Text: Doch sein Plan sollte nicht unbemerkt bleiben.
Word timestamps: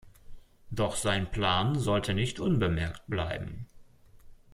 Doch 0.71 0.95
sein 0.95 1.29
Plan 1.29 1.77
sollte 1.77 2.15
nicht 2.15 2.39
unbemerkt 2.39 3.03
bleiben. 3.05 3.67